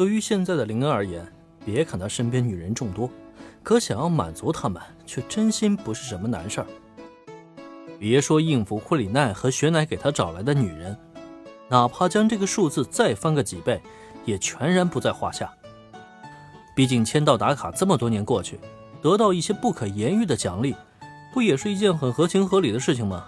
[0.00, 1.30] 对于现在的林恩而言，
[1.62, 3.10] 别看他身边女人众多，
[3.62, 6.66] 可想要满足他们，却真心不是什么难事儿。
[7.98, 10.96] 别说应付库里奈和雪乃给他找来的女人，
[11.68, 13.78] 哪怕将这个数字再翻个几倍，
[14.24, 15.52] 也全然不在话下。
[16.74, 18.58] 毕竟签到打卡这么多年过去，
[19.02, 20.74] 得到一些不可言喻的奖励，
[21.34, 23.26] 不也是一件很合情合理的事情吗？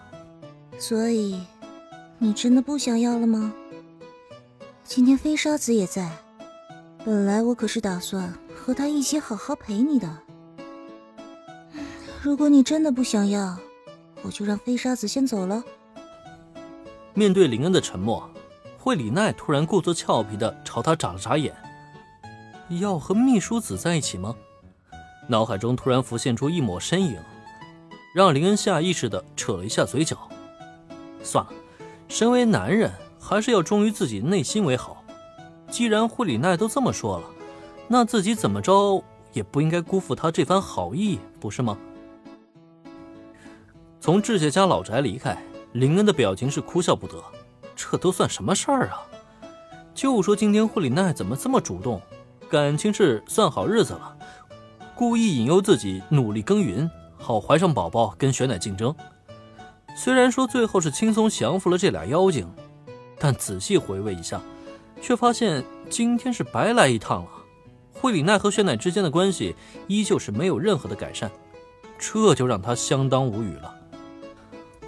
[0.79, 1.39] 所以，
[2.17, 3.53] 你真的不想要了吗？
[4.83, 6.11] 今天飞沙子也在，
[7.05, 10.09] 本来我可是打算和他一起好好陪你的。
[12.23, 13.59] 如果你真的不想要，
[14.23, 15.65] 我就让飞沙子先走了。
[17.13, 18.31] 面对林恩的沉默，
[18.79, 21.53] 惠里奈突然故作俏皮的朝他眨了眨眼。
[22.81, 24.37] 要和秘书子在一起吗？
[25.29, 27.19] 脑海中突然浮现出一抹身影，
[28.15, 30.29] 让林恩下意识的扯了一下嘴角。
[31.25, 31.53] 算了，
[32.07, 35.02] 身为男人，还是要忠于自己内心为好。
[35.73, 37.25] 既然惠里奈都这么说了，
[37.89, 41.79] 那自己怎么着也不应该辜负他这番好意，不是吗？
[43.99, 47.15] 从志谢家老宅离开，林恩的表情是哭笑不得。
[47.75, 49.01] 这都算什么事儿啊？
[49.95, 52.03] 就说今天惠里奈怎么这么主动？
[52.51, 54.15] 感情是算好日子了，
[54.95, 58.95] 故意引诱自己努力耕耘，好怀上宝宝跟雪乃竞争。
[59.97, 62.47] 虽然说最后是轻松降服了这俩妖精，
[63.19, 64.39] 但仔细回味一下，
[65.03, 67.31] 却发现今天是白来一趟了。
[67.93, 69.55] 惠里奈和雪乃之间的关系
[69.89, 71.31] 依旧是没有任何的改善，
[71.99, 73.75] 这就让他相当无语了。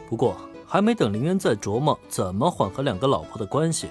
[0.08, 3.88] 不过还没等林恩再琢磨怎么缓和两个老婆的关系，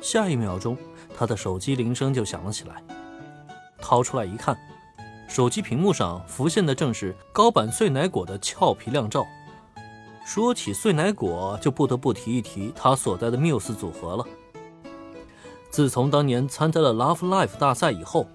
[0.00, 0.76] 下一秒钟
[1.16, 2.82] 他的手机铃声就响了起来。
[3.78, 4.56] 掏出来一看，
[5.28, 9.24] 手机屏幕上浮现的正是高坂碎奶果的俏皮靓照。
[10.24, 14.24] 说起碎奶果，就不得不提一提他所在的缪斯组合了。
[15.72, 18.26] 自从当年参加了 Love Life 大赛以后，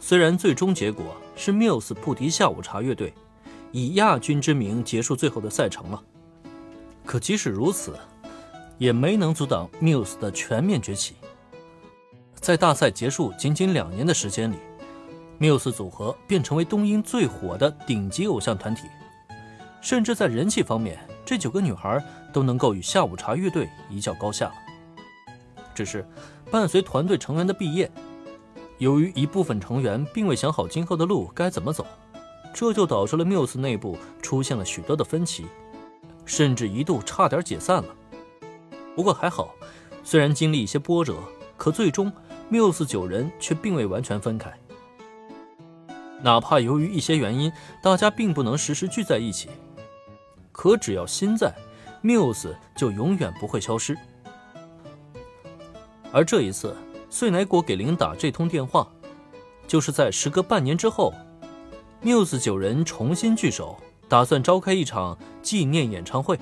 [0.00, 1.04] 虽然最终结果
[1.36, 3.12] 是缪斯不敌下午茶乐队，
[3.72, 6.02] 以亚军之名结束最后的赛程了，
[7.04, 7.94] 可即使如此，
[8.78, 11.16] 也没能阻挡缪斯的全面崛起。
[12.36, 14.56] 在大赛结束仅仅两年的时间里，
[15.36, 18.84] 缪斯组合便成为东英最火的顶级偶像团体，
[19.82, 22.02] 甚至在人气方面，这九个女孩
[22.32, 24.54] 都能够与下午茶乐队一较高下了。
[25.76, 26.04] 只是
[26.50, 27.88] 伴随团队成员的毕业，
[28.78, 31.86] 由于一部分成员并未想好今后的路该怎么走，
[32.54, 35.44] 这就导致了缪斯内部出现了许多的分歧，
[36.24, 37.94] 甚至一度差点解散了。
[38.94, 39.54] 不过还好，
[40.02, 41.18] 虽然经历一些波折，
[41.58, 42.10] 可最终。
[42.48, 44.56] 缪斯九人却并未完全分开，
[46.22, 47.50] 哪怕由于一些原因，
[47.82, 49.48] 大家并不能时时聚在一起，
[50.52, 51.52] 可只要心在，
[52.02, 53.98] 缪斯就永远不会消失。
[56.12, 56.74] 而这一次，
[57.10, 58.86] 碎奶果给林打这通电话，
[59.66, 61.12] 就是在时隔半年之后，
[62.00, 63.76] 缪斯九人重新聚首，
[64.08, 66.38] 打算召开一场纪念演唱会。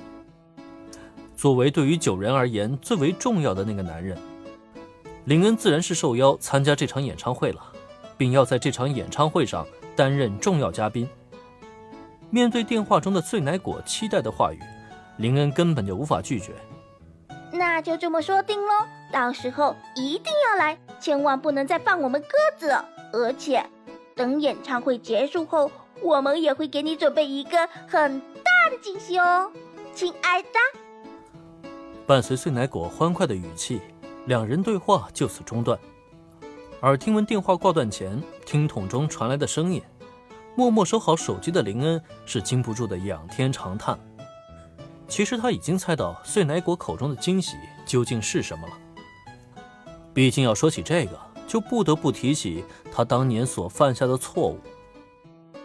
[1.35, 4.17] 作为对于九人而言最为重要的那个男人。
[5.25, 7.61] 林恩自然是受邀参加这场演唱会了，
[8.17, 9.65] 并要在这场演唱会上
[9.95, 11.07] 担任重要嘉宾。
[12.29, 14.59] 面对电话中的碎奶果期待的话语，
[15.17, 16.53] 林恩根本就无法拒绝。
[17.51, 18.71] 那就这么说定喽，
[19.15, 22.27] 到时候一定要来，千万不能再放我们鸽
[22.57, 22.77] 子。
[23.13, 23.65] 而且，
[24.13, 25.71] 等演唱会结束后，
[26.01, 29.49] 我们也会给你准备一个很大的惊喜哦，
[29.93, 30.49] 亲爱的。
[32.05, 33.79] 伴随碎奶果欢快的语气。
[34.25, 35.79] 两人对话就此中断，
[36.81, 39.81] 而听闻电话挂断前，听筒中传来的声音，
[40.55, 43.97] 默默收好手机的林恩是禁不住的仰天长叹。
[45.07, 47.55] 其实他已经猜到碎奶果口中的惊喜
[47.85, 48.73] 究竟是什么了。
[50.15, 54.57] 毕竟要说起这个，就不得不提起他当年所犯下的错误。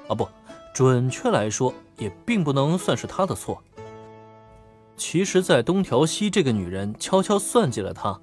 [0.08, 0.28] 啊，不，
[0.74, 3.62] 准确来说，也并不能算是他的错。
[4.96, 8.20] 其实，在东条西这个女人悄悄算计了他。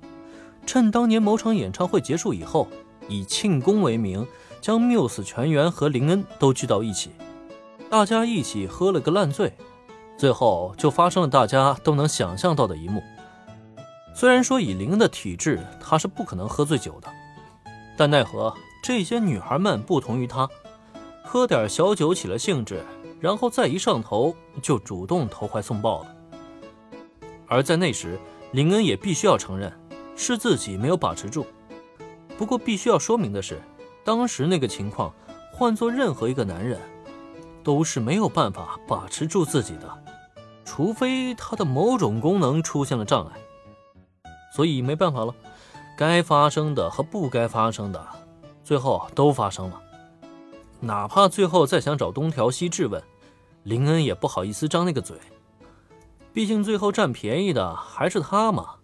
[0.66, 2.68] 趁当年某场演唱会结束以后，
[3.08, 4.28] 以庆功为名，
[4.60, 7.12] 将缪斯全员和林恩都聚到一起，
[7.90, 9.54] 大家一起喝了个烂醉，
[10.18, 13.02] 最后就发生了大家都能想象到的一幕。
[14.20, 17.08] 虽然说以林恩的体质，他是不可能喝醉酒的，
[17.96, 20.50] 但奈何这些女孩们不同于他，
[21.24, 22.84] 喝点小酒起了兴致，
[23.20, 26.16] 然后再一上头就主动投怀送抱了。
[27.46, 28.20] 而在那时，
[28.54, 29.72] 林恩也必须要承认。
[30.16, 31.46] 是自己没有把持住，
[32.40, 33.62] 不过必须要说明的是，
[34.04, 35.14] 当时那个情况，
[35.54, 36.80] 换做任何一个男人，
[37.64, 39.88] 都是没有办法把持住自己的，
[40.66, 43.38] 除非他的某种功能出现了障碍。
[44.58, 45.36] 所以没办法了，
[45.96, 48.04] 该发生的和不该发生的，
[48.64, 49.80] 最后都发生了。
[50.80, 53.00] 哪怕最后再想找东条西质问，
[53.62, 55.16] 林恩也不好意思张那个嘴。
[56.34, 58.77] 毕竟最后占便宜的还是他嘛。